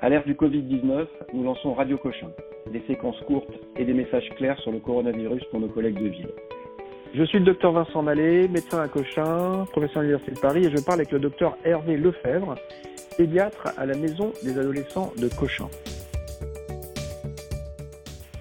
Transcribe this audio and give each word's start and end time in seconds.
À 0.00 0.08
l'ère 0.08 0.22
du 0.24 0.34
Covid-19, 0.34 1.06
nous 1.34 1.42
lançons 1.42 1.74
Radio 1.74 1.98
Cochin, 1.98 2.30
des 2.70 2.80
séquences 2.86 3.20
courtes 3.26 3.52
et 3.76 3.84
des 3.84 3.94
messages 3.94 4.28
clairs 4.36 4.56
sur 4.60 4.70
le 4.70 4.78
coronavirus 4.78 5.42
pour 5.50 5.58
nos 5.58 5.66
collègues 5.66 5.98
de 6.00 6.08
ville. 6.08 6.28
Je 7.14 7.24
suis 7.24 7.40
le 7.40 7.44
docteur 7.44 7.72
Vincent 7.72 8.00
Mallet, 8.02 8.46
médecin 8.46 8.80
à 8.80 8.86
Cochin, 8.86 9.64
professeur 9.72 9.98
à 9.98 10.02
l'Université 10.02 10.36
de 10.36 10.38
Paris, 10.38 10.66
et 10.66 10.70
je 10.70 10.80
parle 10.84 11.00
avec 11.00 11.10
le 11.10 11.18
docteur 11.18 11.58
Hervé 11.64 11.96
Lefebvre, 11.96 12.54
pédiatre 13.16 13.72
à 13.76 13.86
la 13.86 13.96
maison 13.96 14.32
des 14.44 14.56
adolescents 14.56 15.12
de 15.20 15.28
Cochin. 15.36 15.66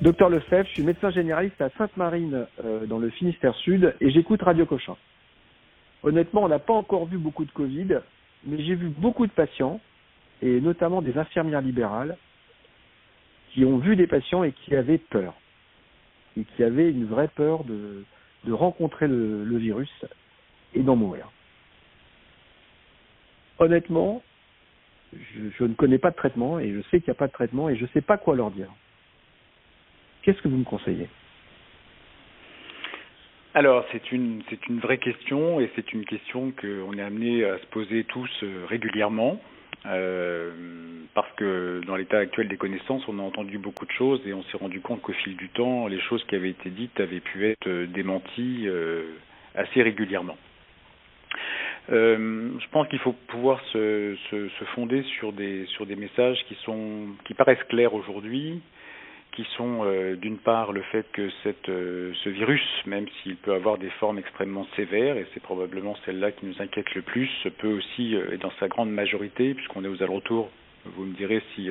Docteur 0.02 0.30
Lefebvre, 0.30 0.68
je 0.68 0.74
suis 0.74 0.84
médecin 0.84 1.10
généraliste 1.10 1.60
à 1.60 1.72
Sainte-Marine 1.76 2.46
euh, 2.64 2.86
dans 2.86 3.00
le 3.00 3.10
Finistère 3.10 3.56
Sud 3.56 3.96
et 4.00 4.12
j'écoute 4.12 4.44
Radio 4.44 4.68
Cochin. 4.68 4.96
Honnêtement, 6.04 6.44
on 6.44 6.50
n'a 6.50 6.60
pas 6.60 6.74
encore 6.74 7.08
vu 7.08 7.18
beaucoup 7.18 7.46
de 7.46 7.52
Covid, 7.52 7.98
mais 8.46 8.62
j'ai 8.62 8.76
vu 8.76 8.90
beaucoup 8.90 9.26
de 9.26 9.32
patients, 9.32 9.80
et 10.42 10.62
notamment 10.62 11.02
des 11.02 11.18
infirmières 11.18 11.62
libérales, 11.62 12.18
qui 13.52 13.66
ont 13.66 13.78
vu 13.78 13.96
des 13.96 14.08
patients 14.08 14.44
et 14.44 14.52
qui 14.52 14.76
avaient 14.76 14.98
peur, 14.98 15.34
et 16.38 16.44
qui 16.44 16.64
avaient 16.64 16.90
une 16.90 17.06
vraie 17.06 17.30
peur 17.30 17.64
de, 17.64 18.04
rencontrer 18.50 19.08
le, 19.08 19.44
le 19.44 19.58
virus 19.58 19.92
et 20.74 20.82
d'en 20.82 20.96
mourir. 20.96 21.30
Honnêtement, 23.60 24.24
je, 25.14 25.50
je, 25.58 25.64
ne 25.66 25.74
connais 25.74 25.98
pas 25.98 26.12
de 26.12 26.16
traitement 26.16 26.58
et 26.60 26.72
je 26.72 26.82
sais 26.84 27.02
qu'il 27.02 27.10
n'y 27.10 27.18
a 27.18 27.20
pas 27.20 27.28
de 27.28 27.34
traitement 27.34 27.68
et 27.68 27.76
je 27.76 27.84
ne 27.84 27.90
sais 27.90 28.02
pas 28.02 28.18
quoi 28.18 28.38
leur 28.38 28.52
dire. 28.52 28.70
Qu'est-ce 30.22 30.42
que 30.42 30.48
vous 30.48 30.58
me 30.58 30.64
conseillez? 30.64 31.10
Alors 33.54 33.86
c'est 33.92 34.12
une 34.12 34.44
c'est 34.50 34.68
une 34.68 34.80
vraie 34.80 35.00
question 35.00 35.60
et 35.60 35.72
c'est 35.76 35.92
une 35.92 36.06
question 36.06 36.52
qu'on 36.52 36.94
est 36.94 37.02
amené 37.02 37.44
à 37.44 37.58
se 37.58 37.66
poser 37.68 38.04
tous 38.04 38.30
euh, 38.44 38.66
régulièrement 38.68 39.42
euh, 39.86 40.52
parce 41.14 41.32
que 41.34 41.82
dans 41.86 41.96
l'état 41.96 42.18
actuel 42.18 42.48
des 42.48 42.58
connaissances 42.58 43.08
on 43.08 43.20
a 43.20 43.22
entendu 43.22 43.58
beaucoup 43.58 43.86
de 43.86 43.92
choses 43.92 44.22
et 44.26 44.34
on 44.34 44.44
s'est 44.44 44.58
rendu 44.58 44.82
compte 44.82 45.02
qu'au 45.02 45.14
fil 45.14 45.36
du 45.36 45.50
temps 45.50 45.88
les 45.88 46.00
choses 46.02 46.24
qui 46.26 46.36
avaient 46.36 46.50
été 46.50 46.70
dites 46.70 47.00
avaient 47.00 47.20
pu 47.20 47.48
être 47.48 47.68
euh, 47.68 47.86
démenties 47.88 48.64
euh, 48.68 49.04
assez 49.56 49.82
régulièrement. 49.82 50.38
Euh, 51.90 52.50
je 52.60 52.68
pense 52.70 52.88
qu'il 52.90 53.00
faut 53.00 53.14
pouvoir 53.14 53.62
se, 53.72 54.16
se, 54.30 54.50
se, 54.50 54.64
fonder 54.76 55.04
sur 55.20 55.32
des 55.32 55.66
sur 55.68 55.86
des 55.86 55.96
messages 55.96 56.38
qui 56.50 56.56
sont 56.66 57.08
qui 57.26 57.34
paraissent 57.34 57.64
clairs 57.70 57.94
aujourd'hui, 57.94 58.62
qui 59.38 59.46
sont 59.56 59.82
euh, 59.86 60.16
d'une 60.16 60.40
part 60.40 60.72
le 60.72 60.82
fait 60.82 61.06
que 61.14 61.30
euh, 61.70 62.12
ce 62.24 62.30
virus, 62.30 62.64
même 62.88 63.06
s'il 63.22 63.36
peut 63.36 63.54
avoir 63.54 63.78
des 63.78 63.92
formes 63.92 64.18
extrêmement 64.18 64.66
sévères, 64.76 65.16
et 65.16 65.28
c'est 65.32 65.44
probablement 65.44 65.96
celle-là 66.08 66.32
qui 66.32 66.48
nous 66.48 66.60
inquiète 66.60 66.96
le 66.96 67.04
plus, 67.04 67.30
peut 67.60 67.72
aussi, 67.72 68.16
euh, 68.16 68.34
et 68.34 68.38
dans 68.38 68.52
sa 68.60 68.68
grande 68.68 68.90
majorité, 68.90 69.54
puisqu'on 69.54 69.86
est 69.86 69.88
aux 69.88 70.02
alentours, 70.02 70.50
vous 70.86 71.06
me 71.06 71.14
direz 71.14 71.44
si, 71.54 71.70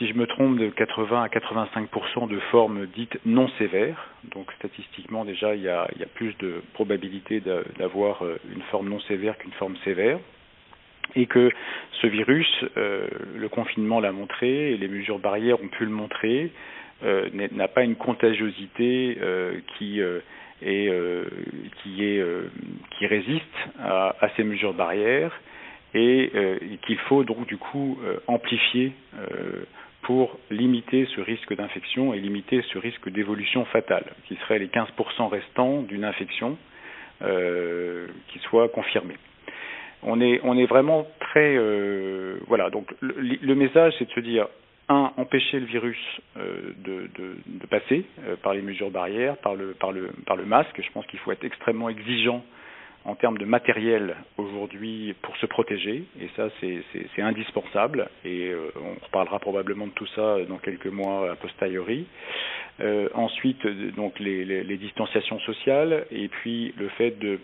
je 0.00 0.14
me 0.14 0.26
trompe, 0.26 0.56
de 0.56 0.70
80 0.70 1.22
à 1.22 1.28
85% 1.28 2.28
de 2.28 2.40
formes 2.50 2.86
dites 2.86 3.18
non 3.26 3.48
sévères. 3.58 4.08
Donc 4.34 4.50
statistiquement 4.58 5.26
déjà, 5.26 5.54
il 5.54 5.62
y 5.62 5.68
a, 5.68 5.86
il 5.94 6.00
y 6.00 6.04
a 6.04 6.08
plus 6.14 6.34
de 6.38 6.62
probabilité 6.72 7.42
d'avoir 7.78 8.22
une 8.22 8.62
forme 8.70 8.88
non 8.88 9.00
sévère 9.00 9.36
qu'une 9.36 9.52
forme 9.52 9.76
sévère 9.84 10.18
et 11.16 11.26
que 11.26 11.50
ce 12.00 12.06
virus, 12.06 12.48
euh, 12.76 13.06
le 13.36 13.48
confinement 13.48 14.00
l'a 14.00 14.12
montré, 14.12 14.72
et 14.72 14.76
les 14.76 14.88
mesures 14.88 15.18
barrières 15.18 15.62
ont 15.62 15.68
pu 15.68 15.84
le 15.84 15.90
montrer, 15.90 16.50
euh, 17.04 17.28
n'a 17.52 17.68
pas 17.68 17.82
une 17.82 17.96
contagiosité 17.96 19.18
euh, 19.20 19.60
qui 19.78 20.00
résiste 23.06 23.42
à, 23.78 24.16
à, 24.20 24.28
ces 24.36 24.44
mesures 24.44 24.74
barrières 24.74 25.32
et, 25.94 26.24
et 26.24 26.78
qu'il 26.86 26.98
faut 26.98 27.22
donc 27.24 27.46
du 27.46 27.56
coup 27.56 27.98
amplifier 28.26 28.92
pour 30.02 30.38
limiter 30.50 31.06
ce 31.14 31.20
risque 31.20 31.54
d'infection 31.54 32.14
et 32.14 32.18
limiter 32.18 32.62
ce 32.72 32.78
risque 32.78 33.08
d'évolution 33.10 33.64
fatale, 33.66 34.04
qui 34.26 34.36
serait 34.36 34.58
les 34.58 34.68
15% 34.68 35.28
restants 35.28 35.82
d'une 35.82 36.04
infection 36.04 36.56
qui 37.20 38.38
soit 38.40 38.68
confirmée 38.70 39.16
on 40.04 40.20
est 40.20 40.66
vraiment 40.66 41.06
très 41.20 41.56
euh, 41.56 42.38
voilà. 42.46 42.70
Donc 42.70 42.94
le, 43.00 43.54
message 43.54 43.94
c'est 43.98 44.06
de 44.06 44.12
se 44.12 44.20
dire 44.20 44.46
un 44.88 45.12
empêcher 45.16 45.60
le 45.60 45.66
virus 45.66 45.98
euh, 46.36 46.72
de, 46.84 47.66
passer 47.70 48.04
euh, 48.26 48.36
par 48.36 48.54
les 48.54 48.62
mesures 48.62 48.90
barrières 48.90 49.36
par 49.38 49.54
le 49.54 49.74
masque. 50.46 50.80
Je 50.80 50.90
pense 50.92 51.06
qu'il 51.06 51.18
faut 51.20 51.32
être 51.32 51.44
extrêmement 51.44 51.88
exigeant 51.88 52.44
en 53.06 53.14
termes 53.14 53.36
de 53.36 53.44
matériel 53.44 54.16
aujourd'hui 54.38 55.14
pour 55.22 55.36
se 55.36 55.46
protéger. 55.46 56.04
Et 56.20 56.28
ça 56.36 56.48
c'est 56.60 57.22
indispensable. 57.22 58.08
Et 58.24 58.52
on 58.76 59.04
reparlera 59.04 59.38
probablement 59.38 59.86
de 59.86 59.92
tout 59.92 60.06
ça 60.14 60.36
dans 60.48 60.58
quelques 60.58 60.86
mois 60.86 61.30
a 61.30 61.36
posteriori. 61.36 62.06
Ensuite 63.14 63.66
donc 63.96 64.18
les 64.20 64.76
distanciations 64.78 65.38
sociales. 65.40 66.06
Et 66.12 66.28
puis 66.28 66.72
le 66.78 66.88
fait 66.90 67.18
de 67.18 67.40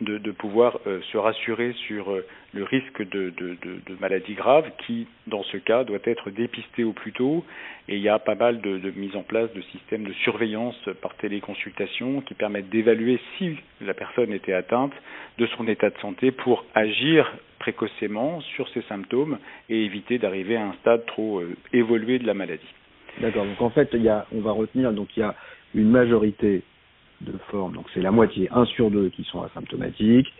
de, 0.00 0.30
pouvoir 0.30 0.78
euh, 0.86 1.00
se 1.12 1.18
rassurer 1.18 1.72
sur 1.86 2.10
euh, 2.10 2.24
le 2.52 2.62
risque 2.64 3.02
de, 3.10 3.30
de, 3.36 3.56
de, 3.62 3.96
maladies 4.00 4.34
graves 4.34 4.70
qui, 4.86 5.06
dans 5.26 5.42
ce 5.42 5.56
cas, 5.56 5.84
doit 5.84 5.98
être 6.04 6.30
dépisté 6.30 6.84
au 6.84 6.92
plus 6.92 7.12
tôt. 7.12 7.44
Et 7.88 7.96
il 7.96 8.02
y 8.02 8.08
a 8.08 8.18
pas 8.18 8.34
mal 8.34 8.60
de, 8.60 8.90
mise 8.96 9.16
en 9.16 9.22
place 9.22 9.52
de 9.54 9.62
systèmes 9.62 10.04
de 10.04 10.12
surveillance 10.24 10.78
par 11.02 11.14
téléconsultation 11.16 12.20
qui 12.22 12.34
permettent 12.34 12.70
d'évaluer 12.70 13.20
si 13.36 13.56
la 13.80 13.94
personne 13.94 14.32
était 14.32 14.52
atteinte 14.52 14.92
de 15.38 15.46
son 15.46 15.66
état 15.66 15.90
de 15.90 15.98
santé 15.98 16.30
pour 16.30 16.64
agir 16.74 17.30
précocement 17.58 18.40
sur 18.40 18.68
ses 18.68 18.82
symptômes 18.82 19.38
et 19.68 19.84
éviter 19.84 20.18
d'arriver 20.18 20.56
à 20.56 20.66
un 20.66 20.72
stade 20.80 21.04
trop 21.06 21.40
euh, 21.40 21.56
évolué 21.72 22.18
de 22.18 22.26
la 22.26 22.34
maladie. 22.34 22.74
D'accord. 23.20 23.44
Donc 23.44 23.60
en 23.60 23.70
fait, 23.70 23.96
on 24.32 24.40
va 24.40 24.52
retenir 24.52 24.92
donc 24.92 25.08
il 25.16 25.20
y 25.20 25.22
a 25.24 25.34
une 25.74 25.90
majorité 25.90 26.62
de 27.20 27.32
formes, 27.50 27.74
donc 27.74 27.86
c'est 27.94 28.00
la 28.00 28.10
moitié, 28.10 28.48
1 28.52 28.64
sur 28.66 28.90
2 28.90 29.08
qui 29.10 29.24
sont 29.24 29.42
asymptomatiques, 29.42 30.32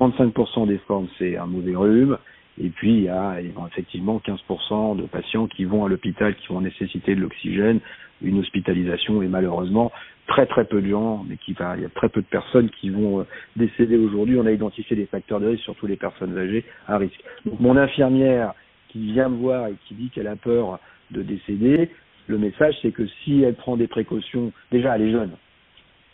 35% 0.00 0.66
des 0.66 0.78
formes 0.78 1.08
c'est 1.18 1.36
un 1.36 1.46
mauvais 1.46 1.74
rhume, 1.74 2.18
et 2.58 2.68
puis 2.70 2.92
il 2.92 3.02
y 3.04 3.08
a 3.08 3.36
effectivement 3.68 4.20
15% 4.24 4.96
de 4.96 5.02
patients 5.06 5.46
qui 5.46 5.64
vont 5.64 5.84
à 5.84 5.88
l'hôpital, 5.88 6.34
qui 6.36 6.48
vont 6.48 6.60
nécessiter 6.60 7.14
de 7.14 7.20
l'oxygène, 7.20 7.80
une 8.22 8.38
hospitalisation, 8.38 9.22
et 9.22 9.28
malheureusement 9.28 9.92
très 10.26 10.46
très 10.46 10.64
peu 10.64 10.82
de 10.82 10.88
gens, 10.88 11.24
mais 11.28 11.36
qui 11.36 11.52
va, 11.52 11.76
il 11.76 11.82
y 11.82 11.86
a 11.86 11.88
très 11.90 12.08
peu 12.08 12.20
de 12.20 12.26
personnes 12.26 12.68
qui 12.70 12.90
vont 12.90 13.20
euh, 13.20 13.24
décéder 13.56 13.96
aujourd'hui. 13.96 14.38
On 14.38 14.46
a 14.46 14.52
identifié 14.52 14.96
des 14.96 15.06
facteurs 15.06 15.40
de 15.40 15.46
risque, 15.46 15.64
surtout 15.64 15.86
les 15.86 15.96
personnes 15.96 16.36
âgées 16.36 16.64
à 16.88 16.98
risque. 16.98 17.22
Donc 17.44 17.60
mon 17.60 17.76
infirmière 17.76 18.54
qui 18.88 19.12
vient 19.12 19.28
me 19.28 19.36
voir 19.36 19.68
et 19.68 19.74
qui 19.86 19.94
dit 19.94 20.10
qu'elle 20.10 20.26
a 20.26 20.36
peur 20.36 20.80
de 21.10 21.22
décéder, 21.22 21.90
le 22.26 22.38
message 22.38 22.74
c'est 22.82 22.90
que 22.90 23.06
si 23.06 23.42
elle 23.42 23.54
prend 23.54 23.76
des 23.76 23.86
précautions, 23.86 24.52
déjà 24.72 24.96
elle 24.96 25.02
est 25.02 25.12
jeune, 25.12 25.30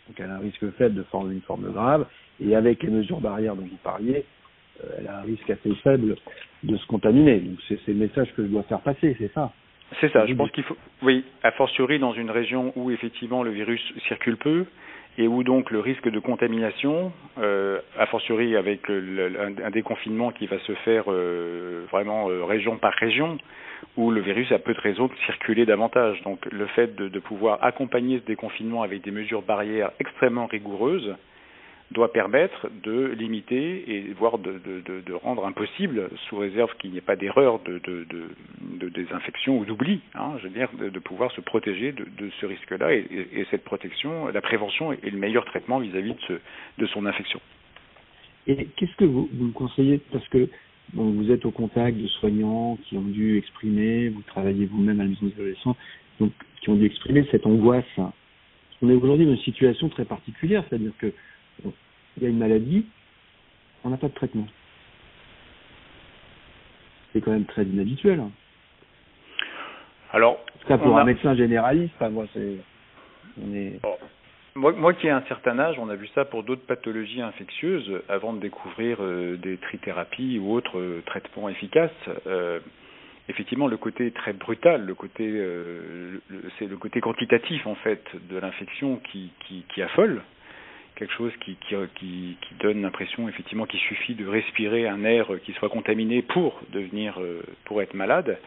donc 0.07 0.19
elle 0.19 0.29
a 0.29 0.35
un 0.35 0.39
risque 0.39 0.69
faible 0.71 0.95
de 0.95 1.03
former 1.03 1.33
une 1.33 1.41
forme 1.41 1.71
grave, 1.71 2.05
et 2.43 2.55
avec 2.55 2.83
les 2.83 2.89
mesures 2.89 3.21
barrières 3.21 3.55
dont 3.55 3.63
vous 3.63 3.77
parliez, 3.83 4.25
euh, 4.83 4.87
elle 4.97 5.07
a 5.07 5.19
un 5.19 5.21
risque 5.21 5.49
assez 5.49 5.73
faible 5.83 6.15
de 6.63 6.77
se 6.77 6.85
contaminer. 6.87 7.39
Donc 7.39 7.59
c'est 7.67 7.87
le 7.87 7.93
message 7.95 8.33
que 8.35 8.43
je 8.43 8.47
dois 8.47 8.63
faire 8.63 8.81
passer, 8.81 9.15
c'est 9.19 9.31
ça. 9.33 9.51
C'est 10.01 10.11
ça, 10.11 10.25
je 10.25 10.33
pense 10.33 10.49
qu'il 10.51 10.63
faut, 10.63 10.77
oui, 11.03 11.23
a 11.43 11.51
fortiori 11.51 11.99
dans 11.99 12.13
une 12.13 12.31
région 12.31 12.73
où 12.75 12.89
effectivement 12.89 13.43
le 13.43 13.51
virus 13.51 13.81
circule 14.07 14.37
peu 14.37 14.65
et 15.17 15.27
où 15.27 15.43
donc 15.43 15.69
le 15.71 15.79
risque 15.79 16.09
de 16.09 16.19
contamination, 16.19 17.11
euh, 17.37 17.79
a 17.97 18.05
fortiori 18.07 18.55
avec 18.55 18.89
un, 18.89 19.69
déconfinement 19.69 20.31
qui 20.31 20.47
va 20.47 20.59
se 20.59 20.73
faire 20.85 21.05
euh, 21.07 21.85
vraiment 21.91 22.29
euh, 22.29 22.43
région 22.43 22.77
par 22.77 22.93
région, 22.93 23.37
où 23.97 24.11
le 24.11 24.21
virus 24.21 24.51
a 24.51 24.59
peu 24.59 24.73
de 24.73 24.79
raisons 24.79 25.07
de 25.07 25.15
circuler 25.25 25.65
davantage. 25.65 26.21
Donc 26.23 26.45
le 26.51 26.65
fait 26.67 26.95
de, 26.95 27.09
de, 27.09 27.19
pouvoir 27.19 27.63
accompagner 27.63 28.19
ce 28.19 28.25
déconfinement 28.25 28.81
avec 28.81 29.03
des 29.03 29.11
mesures 29.11 29.41
barrières 29.41 29.91
extrêmement 29.99 30.47
rigoureuses 30.47 31.15
doit 31.93 32.11
permettre 32.11 32.69
de 32.83 33.13
limiter 33.17 33.83
et 33.87 34.13
voire 34.17 34.37
de, 34.39 35.13
rendre 35.13 35.45
impossible, 35.45 36.09
sous 36.27 36.37
réserve 36.37 36.75
qu'il 36.77 36.91
n'y 36.91 36.97
ait 36.97 37.01
pas 37.01 37.15
d'erreur 37.15 37.59
de, 37.59 37.79
désinfection 38.89 39.57
ou 39.57 39.65
d'oubli, 39.65 40.01
hein, 40.15 40.33
je 40.39 40.47
veux 40.47 40.53
dire, 40.53 40.69
de, 40.77 40.99
pouvoir 40.99 41.31
se 41.31 41.41
protéger 41.41 41.91
de, 41.91 42.29
ce 42.41 42.45
risque-là. 42.45 42.93
Et, 42.93 43.05
et, 43.11 43.39
et, 43.41 43.47
cette 43.51 43.63
protection, 43.63 44.27
la 44.27 44.41
prévention 44.41 44.91
est 44.91 45.09
le 45.09 45.17
meilleur 45.17 45.45
traitement 45.45 45.79
vis-à-vis 45.79 46.13
-vis 46.13 46.39
de, 46.77 46.85
son 46.87 47.05
infection. 47.05 47.39
Et 48.47 48.67
qu'est-ce 48.75 48.95
que 48.97 49.05
vous, 49.05 49.29
me 49.31 49.51
conseillez? 49.51 49.99
Parce 50.11 50.27
que 50.29 50.49
vous 50.93 51.31
êtes 51.31 51.45
au 51.45 51.51
contact 51.51 51.97
de 51.97 52.07
soignants 52.07 52.77
qui 52.83 52.97
ont 52.97 53.01
dû 53.01 53.37
exprimer, 53.37 54.09
vous 54.09 54.21
travaillez 54.23 54.65
vous-même 54.65 54.99
à 54.99 55.03
la 55.03 55.09
maison 55.09 55.25
des 55.27 55.33
adolescents, 55.33 55.77
donc 56.19 56.31
qui 56.61 56.69
ont 56.69 56.75
dû 56.75 56.85
exprimer 56.85 57.25
cette 57.31 57.45
angoisse. 57.45 57.99
On 58.81 58.89
est 58.89 58.95
aujourd'hui 58.95 59.25
dans 59.25 59.31
une 59.31 59.47
situation 59.51 59.87
très 59.89 60.05
particulière, 60.05 60.63
c'est-à-dire 60.67 60.91
que 60.99 61.13
il 62.17 62.23
y 62.23 62.25
a 62.25 62.29
une 62.29 62.37
maladie, 62.37 62.85
on 63.83 63.89
n'a 63.89 63.97
pas 63.97 64.07
de 64.07 64.13
traitement. 64.13 64.47
C'est 67.11 67.21
quand 67.21 67.31
même 67.31 67.45
très 67.45 67.63
inhabituel. 67.63 68.21
Alors, 70.11 70.33
en 70.33 70.59
tout 70.59 70.67
cas 70.67 70.77
pour 70.77 70.97
un 70.97 71.03
médecin 71.03 71.35
généraliste, 71.35 71.93
enfin, 71.95 72.09
moi 72.09 72.25
c'est, 72.33 72.57
on 73.41 73.53
est. 73.53 73.79
Oh. 73.83 73.97
Moi, 74.55 74.71
moi 74.73 74.93
qui 74.93 75.07
ai 75.07 75.09
un 75.09 75.23
certain 75.27 75.57
âge, 75.57 75.77
on 75.79 75.89
a 75.89 75.95
vu 75.95 76.07
ça 76.13 76.25
pour 76.25 76.43
d'autres 76.43 76.65
pathologies 76.67 77.21
infectieuses 77.21 77.91
avant 78.07 78.33
de 78.33 78.39
découvrir 78.39 78.97
euh, 79.01 79.35
des 79.37 79.57
trithérapies 79.57 80.37
ou 80.37 80.53
autres 80.53 80.77
euh, 80.77 81.01
traitements 81.07 81.49
efficaces. 81.49 81.89
Euh, 82.27 82.59
effectivement 83.29 83.67
le 83.67 83.77
côté 83.77 84.11
très 84.11 84.33
brutal, 84.33 84.85
le 84.85 84.95
côté 84.95 85.41
c'est 86.59 86.67
le 86.67 86.75
côté 86.75 86.99
quantitatif 86.99 87.65
en 87.65 87.75
fait 87.75 88.03
de 88.29 88.37
l'infection 88.37 88.97
qui, 88.97 89.31
qui, 89.47 89.63
qui 89.73 89.81
affole, 89.81 90.21
quelque 90.95 91.13
chose 91.13 91.31
qui, 91.41 92.37
donne 92.59 92.81
l'impression 92.81 93.27
effectivement 93.27 93.65
qu'il 93.65 93.79
suffit 93.79 94.15
de 94.15 94.27
respirer 94.27 94.87
un 94.87 95.03
air 95.03 95.27
qui 95.43 95.53
soit 95.53 95.69
contaminé 95.69 96.21
pour 96.21 96.61
devenir 96.71 97.19
euh, 97.19 97.41
pour 97.65 97.81
être 97.81 97.93
malade. 97.93 98.37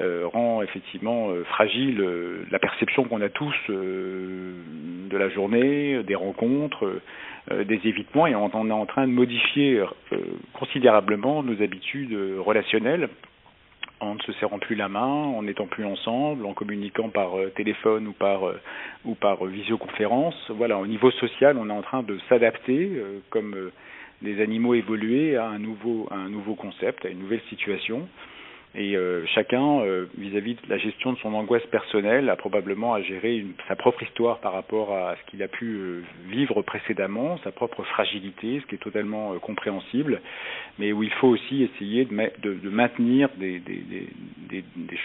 Euh, 0.00 0.26
rend 0.26 0.62
effectivement 0.62 1.28
euh, 1.30 1.44
fragile 1.44 2.02
la 2.50 2.58
perception 2.58 3.04
qu'on 3.04 3.20
a 3.20 3.28
tous 3.28 3.54
de 3.68 5.16
la 5.16 5.28
journée, 5.28 6.02
des 6.02 6.14
rencontres, 6.14 7.00
des 7.50 7.80
évitements, 7.84 8.26
et 8.26 8.34
on, 8.34 8.48
est 8.48 8.72
en 8.72 8.86
train 8.86 9.06
de 9.06 9.12
modifier 9.12 9.84
considérablement 10.54 11.42
nos 11.42 11.60
habitudes 11.62 12.16
relationnelles 12.38 13.08
en 14.02 14.14
ne 14.16 14.20
se 14.20 14.32
serrant 14.34 14.58
plus 14.58 14.74
la 14.74 14.88
main, 14.88 15.00
en 15.00 15.42
n'étant 15.42 15.66
plus 15.66 15.84
ensemble, 15.84 16.44
en 16.46 16.54
communiquant 16.54 17.08
par 17.08 17.38
euh, 17.38 17.50
téléphone 17.50 18.08
ou 18.08 18.12
par 18.12 18.48
euh, 18.48 18.60
ou 19.04 19.14
par 19.14 19.44
visioconférence. 19.44 20.50
Voilà, 20.50 20.78
au 20.78 20.86
niveau 20.86 21.10
social, 21.12 21.56
on 21.58 21.68
est 21.68 21.72
en 21.72 21.82
train 21.82 22.02
de 22.02 22.18
s'adapter 22.28 22.92
euh, 22.96 23.20
comme 23.30 23.70
les 24.22 24.40
animaux 24.40 24.74
évolués 24.74 25.36
à 25.36 25.46
un 25.46 25.58
nouveau 25.58 26.08
à 26.10 26.16
un 26.16 26.28
nouveau 26.28 26.54
concept, 26.54 27.04
à 27.04 27.08
une 27.08 27.20
nouvelle 27.20 27.42
situation. 27.48 28.08
Et 28.74 28.96
euh, 28.96 29.26
chacun, 29.26 29.80
euh, 29.80 30.06
vis-à-vis 30.16 30.54
-vis 30.54 30.66
de 30.66 30.70
la 30.70 30.78
gestion 30.78 31.12
de 31.12 31.18
son 31.18 31.34
angoisse 31.34 31.66
personnelle, 31.66 32.30
a 32.30 32.36
probablement 32.36 32.94
à 32.94 33.02
gérer 33.02 33.44
sa 33.68 33.76
propre 33.76 34.02
histoire 34.02 34.38
par 34.38 34.54
rapport 34.54 34.94
à 34.94 35.14
ce 35.16 35.30
qu'il 35.30 35.42
a 35.42 35.48
pu 35.48 35.66
euh, 35.66 36.02
vivre 36.30 36.62
précédemment, 36.62 37.38
sa 37.44 37.52
propre 37.52 37.82
fragilité, 37.82 38.60
ce 38.60 38.66
qui 38.66 38.76
est 38.76 38.78
totalement 38.78 39.38
compréhensible, 39.40 40.22
mais 40.78 40.92
où 40.92 41.02
il 41.02 41.12
faut 41.12 41.28
aussi 41.28 41.64
essayer 41.64 42.06
de, 42.06 42.70
maintenir 42.70 43.28
des, 43.36 43.60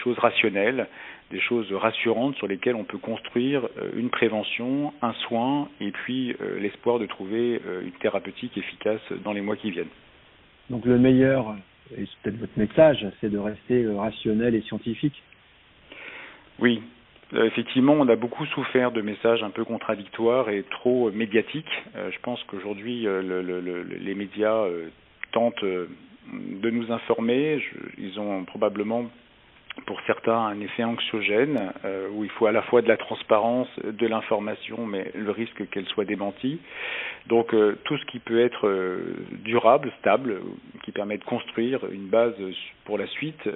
choses 0.02 0.18
rationnelles, 0.18 0.86
des 1.30 1.40
choses 1.40 1.70
rassurantes 1.72 2.36
sur 2.36 2.46
lesquelles 2.46 2.74
on 2.74 2.84
peut 2.84 2.98
construire 2.98 3.68
une 3.94 4.08
prévention, 4.08 4.94
un 5.02 5.12
soin, 5.26 5.68
et 5.80 5.90
puis 5.90 6.34
l'espoir 6.58 6.98
de 6.98 7.06
trouver 7.06 7.60
une 7.82 7.92
thérapeutique 8.00 8.56
efficace 8.56 9.02
dans 9.24 9.32
les 9.32 9.42
mois 9.42 9.56
qui 9.56 9.70
viennent. 9.70 9.94
Donc 10.70 10.84
le 10.86 10.98
meilleur 10.98 11.54
et 11.96 12.04
c'est 12.06 12.22
peut-être 12.22 12.40
votre 12.40 12.58
message, 12.58 13.06
c'est 13.20 13.30
de 13.30 13.38
rester 13.38 13.84
euh, 13.84 13.96
rationnel 13.96 14.54
et 14.54 14.62
scientifique. 14.62 15.22
Oui, 16.58 16.82
euh, 17.34 17.44
effectivement, 17.46 17.94
on 17.94 18.08
a 18.08 18.16
beaucoup 18.16 18.46
souffert 18.46 18.90
de 18.90 19.00
messages 19.00 19.42
un 19.42 19.50
peu 19.50 19.64
contradictoires 19.64 20.50
et 20.50 20.64
trop 20.70 21.10
médiatiques. 21.10 21.70
Euh, 21.96 22.10
je 22.10 22.18
pense 22.20 22.42
qu'aujourd'hui, 22.44 23.02
le, 23.02 23.22
le, 23.22 23.60
le, 23.60 23.82
les 23.82 24.14
médias 24.14 24.64
tentent 25.32 25.64
de 25.64 26.70
nous 26.70 26.90
informer. 26.92 27.62
Ils 27.98 28.18
ont 28.18 28.44
probablement 28.44 29.06
pour 29.86 30.00
certains 30.06 30.36
un 30.36 30.60
effet 30.60 30.84
anxiogène 30.84 31.72
euh, 31.84 32.08
où 32.12 32.24
il 32.24 32.30
faut 32.30 32.46
à 32.46 32.52
la 32.52 32.62
fois 32.62 32.82
de 32.82 32.88
la 32.88 32.96
transparence, 32.96 33.68
de 33.84 34.06
l'information, 34.06 34.86
mais 34.86 35.10
le 35.14 35.30
risque 35.30 35.68
qu'elle 35.70 35.86
soit 35.86 36.04
démentie. 36.04 36.60
Donc 37.26 37.54
euh, 37.54 37.78
tout 37.84 37.96
ce 37.96 38.04
qui 38.06 38.18
peut 38.18 38.40
être 38.40 38.66
euh, 38.66 39.16
durable, 39.44 39.92
stable, 40.00 40.40
qui 40.84 40.92
permet 40.92 41.18
de 41.18 41.24
construire 41.24 41.80
une 41.90 42.08
base 42.08 42.34
pour 42.84 42.98
la 42.98 43.06
suite 43.06 43.48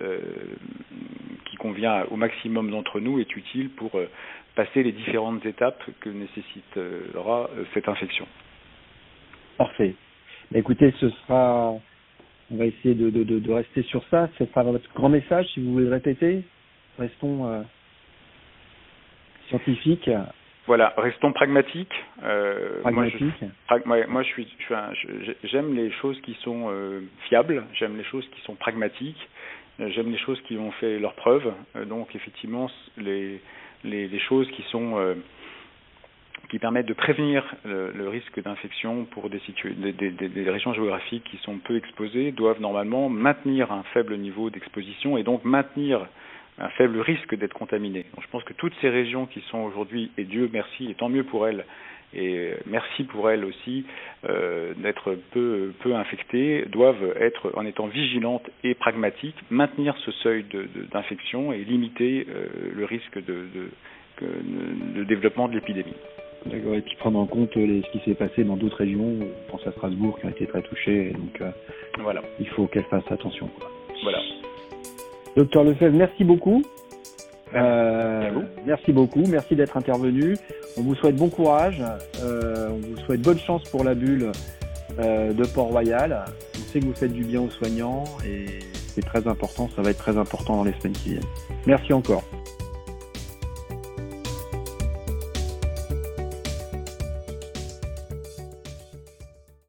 qui 1.46 1.56
convient 1.56 2.04
au 2.10 2.16
maximum 2.16 2.70
d'entre 2.70 3.00
nous 3.00 3.18
est 3.18 3.36
utile 3.36 3.70
pour 3.70 3.92
passer 4.54 4.82
les 4.82 4.92
différentes 4.92 5.44
étapes 5.46 5.82
que 6.00 6.10
nécessitera 6.10 7.48
cette 7.72 7.88
infection. 7.88 8.26
Parfait. 9.56 9.94
Écoutez, 10.54 10.92
ce 11.00 11.08
sera 11.08 11.74
on 12.52 12.56
va 12.56 12.66
essayer 12.66 12.94
de, 12.94 13.10
de, 13.10 13.24
de, 13.24 13.38
de, 13.38 13.52
rester 13.52 13.82
sur 13.84 14.04
ça. 14.10 14.28
Ce 14.38 14.44
sera 14.46 14.62
votre 14.62 14.92
grand 14.94 15.08
message, 15.08 15.46
si 15.54 15.60
vous 15.60 15.72
voulez 15.72 15.86
le 15.86 15.92
répéter. 15.92 16.42
Restons 16.98 17.48
euh, 17.48 17.62
scientifiques. 19.48 20.10
Voilà, 20.66 20.94
restons 20.96 21.32
pragmatiques. 21.32 21.94
Euh, 22.22 22.80
pragmatiques. 22.82 23.20
Moi, 23.40 23.78
je, 23.82 23.88
moi, 23.88 24.06
moi, 24.06 24.22
je 24.22 24.28
suis, 24.28 24.46
j'aime 25.44 25.74
les 25.74 25.90
choses 25.90 26.20
qui 26.20 26.34
sont 26.42 26.66
euh, 26.68 27.00
fiables. 27.28 27.64
J'aime 27.74 27.96
les 27.96 28.04
choses 28.04 28.28
qui 28.28 28.40
sont 28.42 28.54
pragmatiques. 28.54 29.28
Euh, 29.80 29.88
j'aime 29.90 30.12
les 30.12 30.18
choses 30.18 30.40
qui 30.42 30.56
ont 30.58 30.70
fait 30.72 30.98
leurs 30.98 31.14
preuves. 31.14 31.52
Donc, 31.88 32.14
effectivement, 32.14 32.70
les, 32.98 33.40
les, 33.82 34.08
les 34.08 34.20
choses 34.20 34.48
qui 34.52 34.62
sont 34.64 35.16
qui 36.52 36.58
permettent 36.58 36.86
de 36.86 36.92
prévenir 36.92 37.42
le, 37.64 38.08
risque 38.10 38.38
d'infection 38.42 39.06
pour 39.06 39.30
des, 39.30 39.40
des, 39.40 40.50
régions 40.50 40.74
géographiques 40.74 41.24
qui 41.24 41.38
sont 41.38 41.56
peu 41.56 41.78
exposées 41.78 42.30
doivent 42.30 42.60
normalement 42.60 43.08
maintenir 43.08 43.72
un 43.72 43.82
faible 43.94 44.18
niveau 44.18 44.50
d'exposition 44.50 45.16
et 45.16 45.22
donc 45.22 45.46
maintenir 45.46 46.06
un 46.58 46.68
faible 46.68 47.00
risque 47.00 47.34
d'être 47.36 47.54
contaminées. 47.54 48.04
Donc 48.14 48.22
je 48.22 48.28
pense 48.28 48.44
que 48.44 48.52
toutes 48.52 48.74
ces 48.82 48.90
régions 48.90 49.24
qui 49.24 49.40
sont 49.50 49.60
aujourd'hui, 49.60 50.10
et 50.18 50.24
Dieu 50.24 50.50
merci, 50.52 50.90
et 50.90 50.94
tant 50.94 51.08
mieux 51.08 51.24
pour 51.24 51.48
elles, 51.48 51.64
et 52.12 52.50
merci 52.66 53.04
pour 53.04 53.30
elles 53.30 53.46
aussi 53.46 53.86
euh, 54.28 54.74
d'être 54.76 55.16
peu, 55.30 55.72
peu 55.80 55.94
infectées, 55.94 56.66
doivent 56.66 57.14
être, 57.18 57.50
en 57.54 57.64
étant 57.64 57.86
vigilantes 57.86 58.50
et 58.62 58.74
pragmatiques, 58.74 59.38
maintenir 59.48 59.96
ce 60.04 60.10
seuil 60.10 60.44
d'infection 60.92 61.54
et 61.54 61.64
limiter 61.64 62.26
euh, 62.28 62.46
le 62.74 62.84
risque 62.84 63.16
de, 63.24 63.46
de, 63.54 64.98
de 64.98 65.04
développement 65.04 65.48
de 65.48 65.54
l'épidémie. 65.54 65.94
D'accord, 66.46 66.74
et 66.74 66.80
puis 66.80 66.96
prendre 66.96 67.18
en 67.18 67.26
compte 67.26 67.54
les, 67.54 67.82
ce 67.82 67.90
qui 67.90 68.04
s'est 68.04 68.14
passé 68.14 68.44
dans 68.44 68.56
d'autres 68.56 68.78
régions, 68.78 69.16
je 69.20 69.50
pense 69.50 69.66
à 69.66 69.72
Strasbourg 69.72 70.18
qui 70.20 70.26
a 70.26 70.30
été 70.30 70.46
très 70.46 70.62
touchée, 70.62 71.10
donc 71.10 71.40
euh, 71.40 71.50
voilà. 72.02 72.22
il 72.40 72.48
faut 72.48 72.66
qu'elle 72.66 72.84
fasse 72.84 73.04
attention. 73.10 73.48
Quoi. 73.58 73.70
Voilà. 74.02 74.18
Docteur 75.36 75.64
Lefebvre, 75.64 75.96
merci 75.96 76.24
beaucoup. 76.24 76.62
Euh, 77.54 78.30
merci 78.64 78.92
beaucoup, 78.92 79.24
merci 79.26 79.54
d'être 79.56 79.76
intervenu. 79.76 80.36
On 80.76 80.82
vous 80.82 80.94
souhaite 80.94 81.16
bon 81.16 81.28
courage, 81.28 81.82
euh, 82.22 82.70
on 82.70 82.78
vous 82.78 82.96
souhaite 83.04 83.20
bonne 83.20 83.38
chance 83.38 83.62
pour 83.64 83.84
la 83.84 83.94
bulle 83.94 84.32
euh, 84.98 85.32
de 85.32 85.44
Port-Royal. 85.44 86.24
On 86.54 86.72
sait 86.72 86.80
que 86.80 86.86
vous 86.86 86.94
faites 86.94 87.12
du 87.12 87.24
bien 87.24 87.42
aux 87.42 87.50
soignants 87.50 88.04
et 88.26 88.46
c'est 88.94 89.04
très 89.04 89.26
important, 89.26 89.68
ça 89.76 89.82
va 89.82 89.90
être 89.90 89.98
très 89.98 90.16
important 90.16 90.56
dans 90.56 90.64
les 90.64 90.72
semaines 90.80 90.92
qui 90.92 91.10
viennent. 91.10 91.22
Merci 91.66 91.92
encore. 91.92 92.22